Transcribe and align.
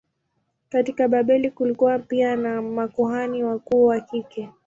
Katika 0.69 1.07
Babeli 1.07 1.51
kulikuwa 1.51 1.99
pia 1.99 2.35
na 2.35 2.61
makuhani 2.61 3.43
wakuu 3.43 3.85
wa 3.85 3.99
kike. 3.99 4.49